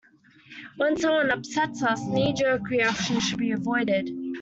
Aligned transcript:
When 0.77 0.97
someone 0.97 1.29
upsets 1.29 1.83
us, 1.83 2.01
knee-jerk 2.01 2.67
reactions 2.71 3.21
should 3.21 3.37
be 3.37 3.51
avoided. 3.51 4.09